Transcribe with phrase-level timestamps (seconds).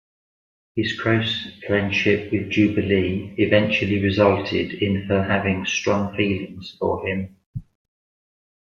[0.75, 7.37] His close friendship with Jubilee eventually resulted in her having strong feelings for him.